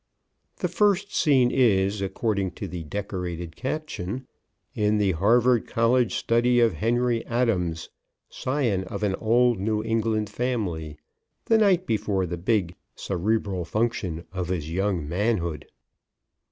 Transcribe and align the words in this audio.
_The 0.61 0.67
first 0.67 1.15
scene 1.15 1.51
is, 1.51 2.01
according 2.01 2.53
to 2.53 2.67
the 2.67 2.81
decorated 2.83 3.55
caption: 3.55 4.25
"IN 4.73 4.97
THE 4.97 5.11
HARVARD 5.11 5.67
COLLEGE 5.67 6.15
STUDY 6.15 6.59
OF 6.59 6.73
HENRY 6.73 7.23
ADAMS, 7.27 7.89
SCION 8.27 8.85
OF 8.85 9.03
AN 9.03 9.13
OLD 9.17 9.59
NEW 9.59 9.83
ENGLAND 9.83 10.27
FAMILY, 10.27 10.97
THE 11.45 11.59
NIGHT 11.59 11.85
BEFORE 11.85 12.25
THE 12.25 12.39
BIG 12.39 12.73
CEREBRAL 12.95 13.63
FUNCTION 13.65 14.23
OF 14.31 14.47
HIS 14.47 14.71
YOUNG 14.71 15.07
MANHOOD." 15.07 15.67